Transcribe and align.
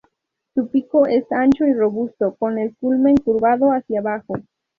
Su 0.55 0.67
pico 0.67 1.05
es 1.05 1.31
ancho 1.31 1.63
y 1.63 1.73
robusto, 1.75 2.33
con 2.39 2.57
el 2.57 2.75
culmen 2.77 3.17
curvado 3.17 3.69
hacia 3.71 3.99
abajo. 3.99 4.33